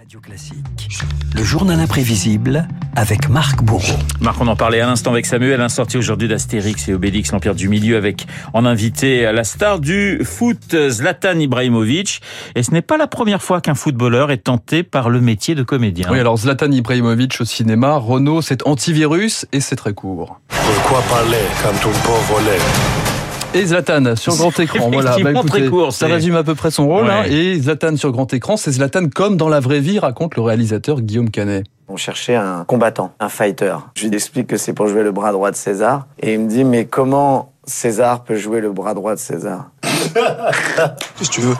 Radio 0.00 0.18
Classique, 0.18 0.88
le 1.36 1.44
journal 1.44 1.78
imprévisible 1.78 2.66
avec 2.96 3.28
Marc 3.28 3.62
Bourreau. 3.62 3.98
Marc, 4.22 4.40
on 4.40 4.46
en 4.46 4.56
parlait 4.56 4.80
à 4.80 4.86
l'instant 4.86 5.10
avec 5.10 5.26
Samuel, 5.26 5.60
un 5.60 5.68
sorti 5.68 5.98
aujourd'hui 5.98 6.26
d'Astérix 6.26 6.88
et 6.88 6.94
Obélix, 6.94 7.32
l'Empire 7.32 7.54
du 7.54 7.68
Milieu, 7.68 7.98
avec 7.98 8.26
en 8.54 8.64
invité 8.64 9.30
la 9.30 9.44
star 9.44 9.78
du 9.78 10.24
foot, 10.24 10.74
Zlatan 10.88 11.38
Ibrahimovic. 11.38 12.22
Et 12.54 12.62
ce 12.62 12.70
n'est 12.70 12.80
pas 12.80 12.96
la 12.96 13.08
première 13.08 13.42
fois 13.42 13.60
qu'un 13.60 13.74
footballeur 13.74 14.30
est 14.30 14.44
tenté 14.44 14.84
par 14.84 15.10
le 15.10 15.20
métier 15.20 15.54
de 15.54 15.62
comédien. 15.62 16.08
Oui, 16.10 16.18
alors 16.18 16.38
Zlatan 16.38 16.72
Ibrahimovic 16.72 17.38
au 17.38 17.44
cinéma, 17.44 17.96
Renault, 17.96 18.40
c'est 18.40 18.66
antivirus 18.66 19.44
et 19.52 19.60
c'est 19.60 19.76
très 19.76 19.92
court. 19.92 20.40
Pourquoi 20.48 21.02
parler 21.10 21.44
quand 21.62 21.76
on 21.86 21.92
peut 21.92 22.32
voler? 22.32 23.19
Et 23.54 23.66
Zlatan 23.66 24.16
sur 24.16 24.36
grand 24.36 24.58
écran. 24.58 24.90
Voilà, 24.90 25.16
bah, 25.22 25.32
écoutez, 25.32 25.68
court, 25.68 25.92
ça 25.92 26.06
résume 26.06 26.36
à 26.36 26.44
peu 26.44 26.54
près 26.54 26.70
son 26.70 26.86
rôle. 26.86 27.10
Hein. 27.10 27.24
Et 27.28 27.58
Zlatan 27.60 27.96
sur 27.96 28.12
grand 28.12 28.32
écran, 28.32 28.56
c'est 28.56 28.72
Zlatan 28.72 29.08
comme 29.14 29.36
dans 29.36 29.48
la 29.48 29.60
vraie 29.60 29.80
vie, 29.80 29.98
raconte 29.98 30.36
le 30.36 30.42
réalisateur 30.42 31.00
Guillaume 31.00 31.30
Canet. 31.30 31.64
On 31.88 31.96
cherchait 31.96 32.36
un 32.36 32.64
combattant, 32.64 33.12
un 33.18 33.28
fighter. 33.28 33.74
Je 33.94 34.06
lui 34.06 34.14
explique 34.14 34.46
que 34.46 34.56
c'est 34.56 34.72
pour 34.72 34.86
jouer 34.86 35.02
le 35.02 35.10
bras 35.10 35.32
droit 35.32 35.50
de 35.50 35.56
César. 35.56 36.06
Et 36.20 36.34
il 36.34 36.40
me 36.40 36.48
dit, 36.48 36.64
mais 36.64 36.84
comment 36.84 37.52
César 37.64 38.22
peut 38.22 38.36
jouer 38.36 38.60
le 38.60 38.70
bras 38.70 38.94
droit 38.94 39.14
de 39.14 39.20
César? 39.20 39.70
Qu'est-ce 39.82 41.30
que 41.30 41.34
tu 41.34 41.40
veux? 41.40 41.56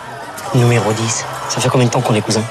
Numéro 0.54 0.92
10. 0.92 1.24
Ça 1.48 1.60
fait 1.60 1.68
combien 1.68 1.86
de 1.86 1.90
temps 1.92 2.00
qu'on 2.00 2.14
est 2.14 2.20
cousins? 2.20 2.44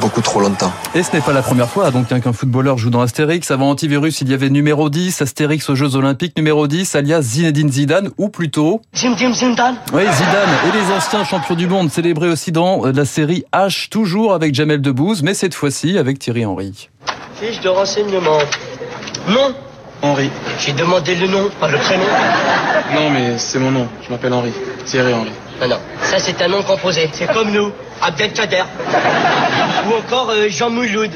Beaucoup 0.00 0.20
trop 0.20 0.40
longtemps. 0.40 0.72
Et 0.94 1.02
ce 1.02 1.12
n'est 1.14 1.22
pas 1.22 1.32
la 1.32 1.42
première 1.42 1.68
fois 1.68 1.90
donc 1.90 2.10
hein, 2.12 2.20
qu'un 2.20 2.32
footballeur 2.32 2.78
joue 2.78 2.90
dans 2.90 3.00
Astérix. 3.02 3.50
Avant 3.50 3.70
Antivirus, 3.70 4.20
il 4.20 4.30
y 4.30 4.34
avait 4.34 4.50
numéro 4.50 4.90
10, 4.90 5.22
Astérix 5.22 5.68
aux 5.68 5.74
Jeux 5.74 5.96
Olympiques, 5.96 6.36
numéro 6.36 6.66
10, 6.66 6.94
alias 6.94 7.22
Zinedine 7.22 7.70
Zidane, 7.70 8.10
ou 8.18 8.28
plutôt... 8.28 8.80
Zinedine 8.94 9.34
Zidane 9.34 9.76
Oui, 9.92 10.02
Zidane 10.02 10.50
et 10.68 10.72
les 10.76 10.92
anciens 10.94 11.24
champions 11.24 11.54
du 11.54 11.66
monde 11.66 11.90
célébrés 11.90 12.28
aussi 12.28 12.52
dans 12.52 12.84
la 12.86 13.04
série 13.04 13.44
H, 13.52 13.88
toujours 13.88 14.34
avec 14.34 14.54
Jamel 14.54 14.80
Debbouze, 14.80 15.22
mais 15.22 15.34
cette 15.34 15.54
fois-ci 15.54 15.98
avec 15.98 16.18
Thierry 16.18 16.46
Henry. 16.46 16.88
Fiche 17.40 17.60
de 17.60 17.68
renseignement. 17.68 18.38
Non 19.28 19.54
Henri. 20.02 20.30
J'ai 20.58 20.72
demandé 20.72 21.14
le 21.14 21.28
nom, 21.28 21.48
pas 21.60 21.68
le 21.68 21.78
prénom. 21.78 22.04
Non, 22.94 23.10
mais 23.10 23.38
c'est 23.38 23.58
mon 23.58 23.70
nom. 23.70 23.86
Je 24.04 24.10
m'appelle 24.10 24.32
Henri. 24.32 24.52
Thierry 24.84 25.14
Henry. 25.14 25.30
Non, 25.60 25.68
non, 25.68 25.78
ça 26.02 26.18
c'est 26.18 26.42
un 26.42 26.48
nom 26.48 26.62
composé. 26.62 27.08
C'est 27.12 27.32
comme 27.32 27.50
nous, 27.52 27.70
Abdelkader. 28.00 28.64
Ou 29.88 29.94
encore 29.98 30.30
euh, 30.30 30.48
Jean 30.48 30.70
Mouloud. 30.70 31.10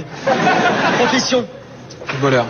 Profession. 0.98 1.44
Footballeur. 2.06 2.46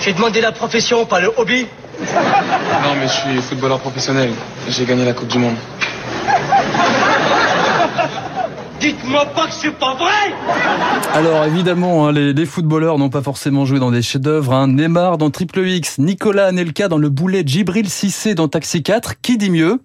J'ai 0.00 0.12
demandé 0.12 0.40
la 0.40 0.52
profession, 0.52 1.06
pas 1.06 1.20
le 1.20 1.32
hobby. 1.36 1.66
Non, 2.00 2.94
mais 3.00 3.06
je 3.06 3.12
suis 3.12 3.40
footballeur 3.40 3.78
professionnel. 3.78 4.30
J'ai 4.68 4.84
gagné 4.84 5.04
la 5.04 5.12
Coupe 5.12 5.28
du 5.28 5.38
Monde. 5.38 5.56
Dites-moi 9.16 9.34
pas 9.34 9.46
que 9.46 9.54
c'est 9.54 9.70
pas 9.70 9.94
vrai 9.94 10.34
Alors 11.14 11.44
évidemment, 11.46 12.06
hein, 12.06 12.12
les, 12.12 12.34
les, 12.34 12.44
footballeurs 12.44 12.98
n'ont 12.98 13.08
pas 13.08 13.22
forcément 13.22 13.64
joué 13.64 13.78
dans 13.78 13.90
des 13.90 14.02
chefs-d'œuvre. 14.02 14.52
Hein. 14.52 14.68
Neymar 14.68 15.16
dans 15.16 15.30
Triple 15.30 15.66
X, 15.66 15.98
Nicolas 15.98 16.48
Anelka 16.48 16.88
dans 16.88 16.98
le 16.98 17.08
boulet, 17.08 17.42
Djibril 17.46 17.88
Cissé 17.88 18.34
dans 18.34 18.48
Taxi 18.48 18.82
4. 18.82 19.20
Qui 19.22 19.38
dit 19.38 19.48
mieux? 19.48 19.80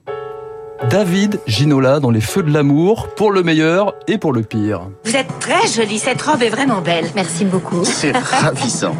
David 0.89 1.39
Ginola 1.47 2.01
dans 2.01 2.11
Les 2.11 2.19
Feux 2.19 2.43
de 2.43 2.51
l'amour, 2.51 3.07
pour 3.15 3.31
le 3.31 3.41
meilleur 3.41 3.93
et 4.07 4.17
pour 4.17 4.33
le 4.33 4.41
pire. 4.41 4.89
Vous 5.05 5.15
êtes 5.15 5.39
très 5.39 5.65
jolie, 5.67 5.99
cette 5.99 6.21
robe 6.21 6.41
est 6.41 6.49
vraiment 6.49 6.81
belle. 6.81 7.05
Merci 7.15 7.45
beaucoup. 7.45 7.85
C'est 7.85 8.11
ravissant. 8.11 8.95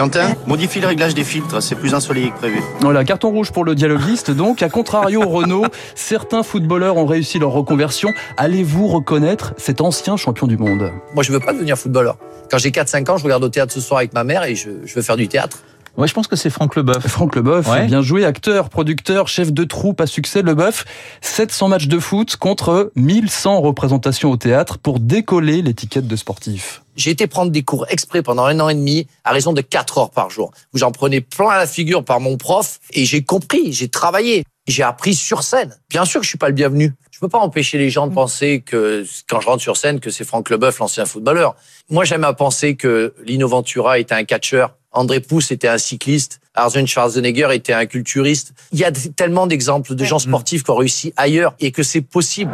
Quentin, 0.00 0.34
modifie 0.46 0.80
le 0.80 0.86
réglage 0.86 1.12
des 1.12 1.24
filtres, 1.24 1.62
c'est 1.62 1.74
plus 1.74 1.92
ensoleillé 1.92 2.30
que 2.30 2.38
prévu. 2.38 2.62
Voilà, 2.80 3.04
carton 3.04 3.28
rouge 3.28 3.50
pour 3.50 3.66
le 3.66 3.74
dialoguiste. 3.74 4.30
Donc, 4.30 4.62
à 4.62 4.70
contrario, 4.70 5.20
Renault, 5.28 5.66
certains 5.94 6.42
footballeurs 6.42 6.96
ont 6.96 7.04
réussi 7.04 7.38
leur 7.38 7.50
reconversion. 7.50 8.08
Allez-vous 8.38 8.86
reconnaître 8.86 9.52
cet 9.58 9.82
ancien 9.82 10.16
champion 10.16 10.46
du 10.46 10.56
monde? 10.56 10.90
Moi, 11.12 11.22
je 11.22 11.32
veux 11.32 11.38
pas 11.38 11.52
devenir 11.52 11.76
footballeur. 11.76 12.16
Quand 12.50 12.56
j'ai 12.56 12.70
4-5 12.70 13.10
ans, 13.10 13.18
je 13.18 13.24
regarde 13.24 13.44
au 13.44 13.50
théâtre 13.50 13.74
ce 13.74 13.82
soir 13.82 13.98
avec 13.98 14.14
ma 14.14 14.24
mère 14.24 14.44
et 14.44 14.54
je, 14.54 14.70
je 14.86 14.94
veux 14.94 15.02
faire 15.02 15.18
du 15.18 15.28
théâtre. 15.28 15.58
Ouais, 16.00 16.08
je 16.08 16.14
pense 16.14 16.28
que 16.28 16.34
c'est 16.36 16.48
Franck 16.48 16.76
Leboeuf. 16.76 17.06
Franck 17.08 17.36
Leboeuf, 17.36 17.68
Ouais. 17.68 17.84
bien 17.86 18.00
joué, 18.00 18.24
acteur, 18.24 18.70
producteur, 18.70 19.28
chef 19.28 19.52
de 19.52 19.64
troupe 19.64 20.00
à 20.00 20.06
succès, 20.06 20.40
Leboeuf. 20.40 20.86
700 21.20 21.68
matchs 21.68 21.88
de 21.88 21.98
foot 21.98 22.36
contre 22.36 22.90
1100 22.96 23.60
représentations 23.60 24.30
au 24.30 24.38
théâtre 24.38 24.78
pour 24.78 24.98
décoller 24.98 25.60
l'étiquette 25.60 26.06
de 26.06 26.16
sportif. 26.16 26.82
J'ai 26.96 27.10
été 27.10 27.26
prendre 27.26 27.50
des 27.50 27.62
cours 27.64 27.84
exprès 27.90 28.22
pendant 28.22 28.46
un 28.46 28.58
an 28.60 28.70
et 28.70 28.74
demi 28.74 29.08
à 29.24 29.32
raison 29.32 29.52
de 29.52 29.60
4 29.60 29.98
heures 29.98 30.10
par 30.10 30.30
jour. 30.30 30.52
J'en 30.72 30.90
prenais 30.90 31.20
plein 31.20 31.50
la 31.50 31.66
figure 31.66 32.02
par 32.02 32.18
mon 32.18 32.38
prof 32.38 32.78
et 32.94 33.04
j'ai 33.04 33.22
compris, 33.22 33.74
j'ai 33.74 33.88
travaillé, 33.88 34.44
j'ai 34.66 34.82
appris 34.82 35.14
sur 35.14 35.42
scène. 35.42 35.76
Bien 35.90 36.06
sûr 36.06 36.20
que 36.20 36.24
je 36.24 36.30
suis 36.30 36.38
pas 36.38 36.48
le 36.48 36.54
bienvenu. 36.54 36.94
Je 37.10 37.18
peux 37.20 37.28
pas 37.28 37.40
empêcher 37.40 37.76
les 37.76 37.90
gens 37.90 38.06
de 38.06 38.14
penser 38.14 38.62
que 38.64 39.04
quand 39.28 39.42
je 39.42 39.46
rentre 39.46 39.60
sur 39.62 39.76
scène 39.76 40.00
que 40.00 40.08
c'est 40.08 40.24
Franck 40.24 40.48
Leboeuf, 40.48 40.78
l'ancien 40.78 41.04
footballeur. 41.04 41.54
Moi, 41.90 42.06
j'aime 42.06 42.24
à 42.24 42.32
penser 42.32 42.76
que 42.76 43.12
Lino 43.26 43.46
Ventura 43.46 43.98
était 43.98 44.14
un 44.14 44.24
catcheur, 44.24 44.76
André 44.92 45.20
Pousse 45.20 45.52
était 45.52 45.68
un 45.68 45.78
cycliste, 45.78 46.40
Arjun 46.54 46.84
Schwarzenegger 46.84 47.48
était 47.52 47.72
un 47.72 47.86
culturiste. 47.86 48.52
Il 48.72 48.78
y 48.80 48.84
a 48.84 48.90
tellement 48.90 49.46
d'exemples 49.46 49.94
de 49.94 50.04
gens 50.04 50.18
sportifs 50.18 50.64
qui 50.64 50.70
ont 50.70 50.76
réussi 50.76 51.12
ailleurs 51.16 51.54
et 51.60 51.70
que 51.70 51.82
c'est 51.82 52.00
possible. 52.00 52.52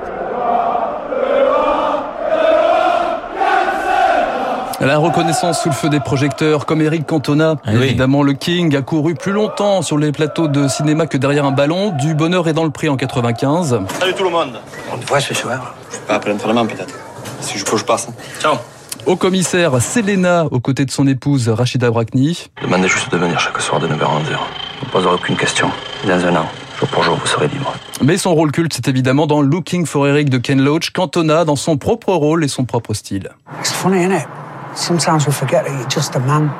La 4.78 4.98
reconnaissance 4.98 5.62
sous 5.62 5.70
le 5.70 5.74
feu 5.74 5.88
des 5.88 6.00
projecteurs, 6.00 6.66
comme 6.66 6.82
Eric 6.82 7.06
Cantona, 7.06 7.56
Ah 7.64 7.70
oui. 7.72 7.84
évidemment 7.84 8.22
le 8.22 8.34
King, 8.34 8.76
a 8.76 8.82
couru 8.82 9.14
plus 9.14 9.32
longtemps 9.32 9.80
sur 9.80 9.96
les 9.96 10.12
plateaux 10.12 10.48
de 10.48 10.68
cinéma 10.68 11.06
que 11.06 11.16
derrière 11.16 11.46
un 11.46 11.50
ballon. 11.50 11.90
Du 11.98 12.14
bonheur 12.14 12.46
est 12.46 12.52
dans 12.52 12.64
le 12.64 12.70
prix 12.70 12.90
en 12.90 12.96
95. 12.96 13.80
Salut 13.98 14.14
tout 14.14 14.24
le 14.24 14.30
monde. 14.30 14.60
On 14.92 14.98
te 14.98 15.06
voit 15.06 15.20
ce 15.20 15.32
soir 15.32 15.74
Pas 16.06 16.16
après 16.16 16.30
l'entraînement 16.30 16.66
peut-être. 16.66 16.94
Si 17.40 17.58
je 17.58 17.64
peux, 17.64 17.78
je 17.78 17.84
passe. 17.84 18.06
Ciao. 18.38 18.56
Au 19.06 19.14
commissaire, 19.14 19.80
Selena, 19.80 20.46
aux 20.50 20.58
côtés 20.58 20.84
de 20.84 20.90
son 20.90 21.06
épouse 21.06 21.48
Rachida 21.48 21.90
Brakni. 21.92 22.50
Demandez 22.60 22.88
juste 22.88 23.12
de 23.12 23.16
venir 23.16 23.38
chaque 23.38 23.60
soir 23.60 23.80
de 23.80 23.86
9h 23.86 24.02
à 24.02 24.20
11h. 24.20 24.36
Vous 24.80 24.86
ne 24.86 24.90
poserez 24.90 25.14
aucune 25.14 25.36
question. 25.36 25.70
Dans 26.08 26.26
un 26.26 26.34
an, 26.34 26.46
jour 26.76 26.88
pour 26.88 27.04
jour, 27.04 27.16
vous 27.16 27.26
serez 27.26 27.46
libre. 27.46 27.72
Mais 28.02 28.16
son 28.18 28.34
rôle 28.34 28.50
culte, 28.50 28.72
c'est 28.74 28.88
évidemment 28.88 29.28
dans 29.28 29.42
Looking 29.42 29.86
for 29.86 30.08
Eric 30.08 30.28
de 30.28 30.38
Ken 30.38 30.60
Loach, 30.60 30.90
Cantona 30.90 31.44
dans 31.44 31.54
son 31.54 31.76
propre 31.76 32.14
rôle 32.14 32.42
et 32.42 32.48
son 32.48 32.64
propre 32.64 32.94
style. 32.94 33.30
It's 33.60 33.70
funny, 33.70 34.00
isn't 34.00 34.12
it? 34.12 34.26
Sometimes 34.74 35.24
we 35.24 35.32
forget 35.32 35.62
that 35.62 35.70
you're 35.70 35.88
just 35.88 36.16
a 36.16 36.18
man. 36.18 36.50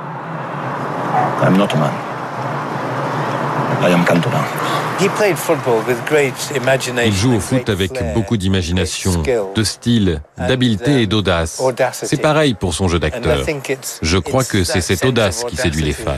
I'm 1.42 1.56
not 1.56 1.74
a 1.74 1.76
man. 1.76 1.90
I 3.82 3.92
am 3.92 4.04
Cantona. 4.04 4.65
Il 7.04 7.12
joue 7.12 7.34
au 7.34 7.40
foot 7.40 7.68
avec 7.68 7.92
beaucoup 8.14 8.36
d'imagination, 8.36 9.22
de 9.54 9.62
style, 9.62 10.22
d'habileté 10.38 11.00
et 11.00 11.04
um, 11.04 11.06
d'audace. 11.06 11.62
C'est 11.92 12.20
pareil 12.20 12.54
pour 12.54 12.72
son 12.72 12.88
jeu 12.88 12.98
d'acteur. 12.98 13.44
Je 14.02 14.18
crois 14.18 14.44
que 14.44 14.64
c'est 14.64 14.80
cette 14.80 15.04
audace 15.04 15.44
qui 15.44 15.56
séduit 15.56 15.84
les 15.84 15.92
fans. 15.92 16.14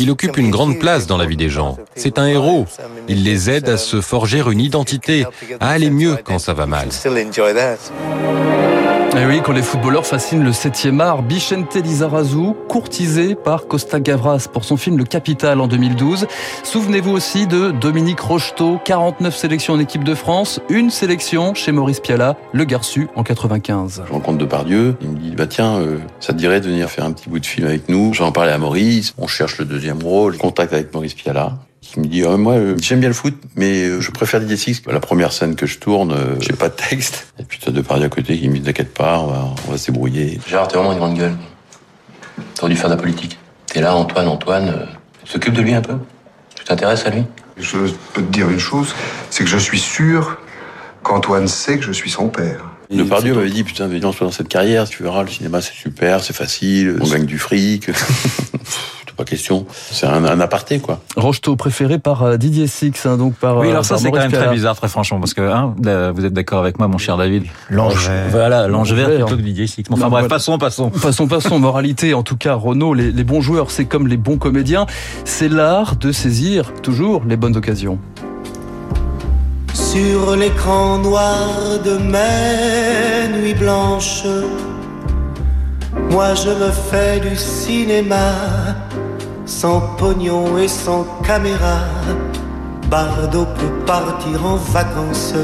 Il 0.00 0.10
occupe 0.10 0.36
une 0.36 0.50
grande 0.50 0.78
place 0.78 1.06
dans 1.06 1.18
la 1.18 1.26
vie 1.26 1.36
des 1.36 1.50
gens. 1.50 1.76
C'est 1.96 2.18
un 2.18 2.26
héros. 2.26 2.66
Il 3.08 3.24
les 3.24 3.50
aide 3.50 3.68
à 3.68 3.76
se 3.76 4.00
forger 4.00 4.42
une 4.50 4.60
identité, 4.60 5.26
à 5.60 5.70
aller 5.70 5.90
mieux 5.90 6.16
quand 6.24 6.38
ça 6.38 6.54
va 6.54 6.66
mal. 6.66 6.88
Et 9.18 9.26
oui, 9.26 9.40
quand 9.44 9.50
les 9.50 9.62
footballeurs 9.62 10.06
fascinent 10.06 10.44
le 10.44 10.52
7e 10.52 11.00
art, 11.00 11.24
Bichente 11.24 11.74
Lizarazu, 11.74 12.52
courtisé 12.68 13.34
par 13.34 13.66
Costa 13.66 13.98
Gavras 13.98 14.46
pour 14.52 14.64
son 14.64 14.76
film 14.76 14.96
Le 14.96 15.02
Capital 15.02 15.60
en 15.60 15.66
2012. 15.66 16.28
Souvenez-vous 16.62 17.10
aussi 17.10 17.48
de 17.48 17.72
Dominique 17.72 18.20
Rocheteau, 18.20 18.78
49 18.84 19.34
sélections 19.34 19.74
en 19.74 19.80
équipe 19.80 20.04
de 20.04 20.14
France, 20.14 20.60
une 20.68 20.90
sélection 20.90 21.52
chez 21.54 21.72
Maurice 21.72 21.98
Pialat, 21.98 22.36
Le 22.52 22.62
Garçu 22.62 23.08
en 23.16 23.24
95. 23.24 24.04
Je 24.06 24.12
rencontre 24.12 24.38
Depardieu, 24.38 24.96
il 25.00 25.08
me 25.08 25.18
dit 25.18 25.34
bah 25.34 25.48
tiens, 25.48 25.78
euh, 25.78 25.98
ça 26.20 26.32
te 26.32 26.38
dirait 26.38 26.60
de 26.60 26.68
venir 26.68 26.88
faire 26.88 27.04
un 27.04 27.10
petit 27.10 27.28
bout 27.28 27.40
de 27.40 27.46
film 27.46 27.66
avec 27.66 27.88
nous? 27.88 28.14
J'en 28.14 28.30
parlais 28.30 28.52
à 28.52 28.58
Maurice, 28.58 29.14
on 29.18 29.26
cherche 29.26 29.58
le 29.58 29.64
deuxième 29.64 30.00
rôle, 30.00 30.38
contact 30.38 30.72
avec 30.72 30.94
Maurice 30.94 31.14
Pialat. 31.14 31.54
Qui 31.92 32.00
me 32.00 32.06
dit 32.06 32.22
ah, 32.24 32.36
moi 32.36 32.54
euh, 32.54 32.76
j'aime 32.80 33.00
bien 33.00 33.08
le 33.08 33.14
foot 33.14 33.34
mais 33.56 33.84
euh, 33.84 34.00
je 34.00 34.10
préfère 34.10 34.40
Didier 34.40 34.56
Six. 34.56 34.82
La 34.86 35.00
première 35.00 35.32
scène 35.32 35.56
que 35.56 35.66
je 35.66 35.78
tourne, 35.78 36.12
euh, 36.12 36.36
j'ai 36.40 36.52
pas 36.52 36.68
de 36.68 36.74
texte. 36.74 37.32
Et 37.38 37.44
puis 37.44 37.58
t'as 37.62 37.70
Depardieu 37.70 38.06
à 38.06 38.08
côté 38.08 38.38
qui 38.38 38.48
me 38.48 38.54
dit 38.54 38.62
t'inquiète 38.62 38.92
pas, 38.92 39.18
on 39.18 39.26
va, 39.26 39.44
on 39.66 39.70
va 39.70 39.78
se 39.78 39.86
débrouiller. 39.86 40.38
Gérard, 40.46 40.68
t'es 40.68 40.76
vraiment 40.76 40.92
une 40.92 40.98
grande 40.98 41.16
gueule. 41.16 41.36
T'aurais 42.54 42.72
dû 42.72 42.78
faire 42.78 42.90
de 42.90 42.94
la 42.94 43.00
politique. 43.00 43.38
T'es 43.66 43.80
là, 43.80 43.94
Antoine, 43.94 44.28
Antoine. 44.28 44.68
euh, 44.68 44.86
tu 45.24 45.32
t'occupes 45.34 45.54
de 45.54 45.62
lui 45.62 45.74
un 45.74 45.80
peu? 45.80 45.94
Tu 46.54 46.64
t'intéresses 46.64 47.06
à 47.06 47.10
lui? 47.10 47.24
Je 47.56 47.76
peux 48.14 48.22
te 48.22 48.32
dire 48.32 48.48
une 48.48 48.58
chose, 48.58 48.94
c'est 49.30 49.44
que 49.44 49.50
je 49.50 49.58
suis 49.58 49.80
sûr 49.80 50.38
qu'Antoine 51.02 51.48
sait 51.48 51.78
que 51.78 51.84
je 51.84 51.92
suis 51.92 52.10
son 52.10 52.28
père. 52.28 52.64
Depardieu 52.90 53.34
m'avait 53.34 53.50
dit 53.50 53.64
putain 53.64 53.86
viens 53.86 53.98
dans 54.00 54.30
cette 54.30 54.48
carrière, 54.48 54.88
tu 54.88 55.02
verras 55.02 55.22
le 55.22 55.28
cinéma 55.28 55.60
c'est 55.60 55.74
super, 55.74 56.22
c'est 56.24 56.32
facile, 56.32 56.96
on 57.00 57.06
gagne 57.08 57.26
du 57.26 57.38
fric. 57.38 57.90
pas 59.18 59.24
question. 59.24 59.66
C'est 59.90 60.06
un, 60.06 60.24
un, 60.24 60.40
aparté, 60.40 60.78
quoi. 60.78 61.00
Rocheteau 61.16 61.56
préféré 61.56 61.98
par 61.98 62.22
euh, 62.22 62.36
Didier 62.36 62.66
Six, 62.66 63.04
hein, 63.04 63.16
donc 63.18 63.34
par. 63.34 63.58
Oui, 63.58 63.70
alors 63.70 63.84
ça, 63.84 63.98
c'est 63.98 64.10
quand 64.10 64.18
même 64.18 64.32
très 64.32 64.48
bizarre, 64.48 64.76
très 64.76 64.88
franchement, 64.88 65.20
parce 65.20 65.34
que 65.34 65.42
hein, 65.42 65.74
vous 66.14 66.24
êtes 66.24 66.32
d'accord 66.32 66.60
avec 66.60 66.78
moi, 66.78 66.88
mon 66.88 66.98
cher 66.98 67.16
David. 67.16 67.44
L'ange 67.68 68.08
vert. 68.08 68.26
Voilà, 68.30 68.68
l'ange 68.68 68.92
vert 68.92 69.08
plutôt 69.10 69.36
que 69.36 69.42
Didier 69.42 69.66
Six. 69.66 69.84
Enfin 69.90 70.00
Non, 70.04 70.08
bref, 70.08 70.22
voilà. 70.22 70.28
passons, 70.28 70.56
passons. 70.58 70.90
Passons, 70.90 71.26
passons. 71.28 71.58
Moralité, 71.58 72.14
en 72.14 72.22
tout 72.22 72.36
cas, 72.36 72.54
Renault, 72.54 72.94
les, 72.94 73.12
les 73.12 73.24
bons 73.24 73.40
joueurs, 73.40 73.70
c'est 73.70 73.84
comme 73.84 74.06
les 74.08 74.16
bons 74.16 74.38
comédiens. 74.38 74.86
C'est 75.24 75.48
l'art 75.48 75.96
de 75.96 76.12
saisir 76.12 76.72
toujours 76.82 77.22
les 77.28 77.36
bonnes 77.36 77.56
occasions. 77.56 77.98
Sur 79.74 80.36
l'écran 80.36 80.98
noir 80.98 81.48
de 81.84 81.96
mes 81.98 83.38
nuits 83.38 83.54
blanches, 83.54 84.24
Moi 86.10 86.34
je 86.34 86.50
me 86.50 86.70
fais 86.70 87.20
du 87.20 87.36
cinéma, 87.36 88.67
sans 89.60 89.80
pognon 89.96 90.56
et 90.56 90.68
sans 90.68 91.04
caméra. 91.26 91.78
Bardo 92.88 93.44
peut 93.44 93.84
partir 93.84 94.46
en 94.46 94.54
vacances. 94.54 95.34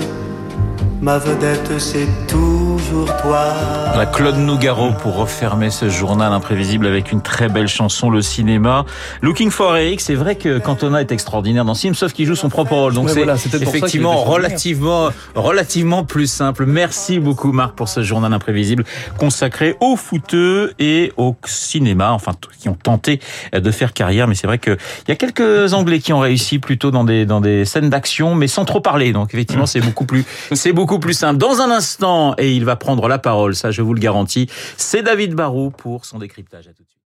Ma 1.05 1.19
vedette, 1.19 1.79
c'est 1.79 2.09
toujours 2.27 3.15
toi. 3.21 3.53
La 3.95 4.07
Claude 4.07 4.39
Nougaro 4.39 4.93
pour 4.93 5.17
refermer 5.17 5.69
ce 5.69 5.91
journal 5.91 6.33
imprévisible 6.33 6.87
avec 6.87 7.13
une 7.13 7.21
très 7.21 7.51
belle 7.51 7.69
chanson, 7.69 8.09
le 8.09 8.23
cinéma. 8.23 8.87
Looking 9.21 9.51
for 9.51 9.77
Eric, 9.77 10.01
c'est 10.01 10.15
vrai 10.15 10.37
que 10.37 10.59
Cantona 10.59 11.03
est 11.03 11.13
extraordinaire 11.13 11.67
dans 11.67 11.75
ce 11.75 11.83
film, 11.83 11.95
sauf 11.95 12.15
qu'il 12.15 12.25
joue 12.25 12.35
son 12.35 12.49
propre 12.49 12.73
rôle. 12.73 12.95
Donc 12.95 13.05
Ouais, 13.05 13.13
c'est 13.13 13.23
voilà, 13.23 13.37
qu'il 13.37 13.63
effectivement 13.63 14.25
relativement, 14.25 15.11
relativement 15.35 16.05
plus 16.05 16.27
simple. 16.27 16.65
Merci 16.65 17.19
beaucoup 17.19 17.53
Marc 17.53 17.75
pour 17.75 17.91
ce 17.91 18.03
journal 18.03 18.33
imprévisible 18.33 18.85
consacré 19.19 19.77
aux 19.81 19.97
footeux 19.97 20.73
et 20.79 21.13
au 21.19 21.37
cinéma, 21.45 22.13
enfin 22.13 22.33
qui 22.59 22.71
ont 22.71 22.79
tenté 22.83 23.21
de 23.53 23.71
faire 23.71 23.93
carrière. 23.93 24.27
Mais 24.27 24.35
c'est 24.35 24.47
vrai 24.47 24.57
que 24.57 24.79
il 25.07 25.11
y 25.11 25.13
a 25.13 25.17
quelques 25.17 25.75
Anglais 25.75 25.99
qui 25.99 26.15
ont 26.15 26.21
réussi 26.21 26.59
plutôt 26.59 26.91
dans 26.91 27.05
des 27.05 27.27
dans 27.27 27.43
des 27.43 27.67
scènes 27.67 27.91
d'action, 27.91 28.35
mais 28.35 28.47
sans 28.47 28.65
trop 28.65 28.81
parler. 28.81 29.13
Donc 29.13 29.35
effectivement, 29.35 29.67
c'est 29.67 29.81
beaucoup 29.81 30.07
plus 30.07 30.25
c'est 30.53 30.73
plus 30.99 31.15
simple. 31.15 31.39
Dans 31.39 31.61
un 31.61 31.71
instant, 31.71 32.35
et 32.39 32.55
il 32.55 32.65
va 32.65 32.77
prendre 32.77 33.09
la 33.09 33.19
parole, 33.19 33.55
ça 33.55 33.71
je 33.71 33.83
vous 33.83 33.95
le 33.95 34.01
garantis, 34.01 34.49
c'est 34.77 35.03
David 35.03 35.35
Barou 35.35 35.71
pour 35.71 36.05
son 36.05 36.19
décryptage. 36.19 36.67
À 36.67 36.73
tout 36.73 36.83
de 36.83 36.89
suite. 36.89 36.94